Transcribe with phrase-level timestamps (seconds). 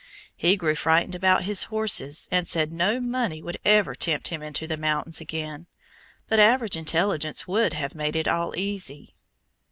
[0.35, 4.65] He grew frightened about his horses, and said no money would ever tempt him into
[4.65, 5.67] the mountains again;
[6.27, 9.13] but average intelligence would have made it all easy.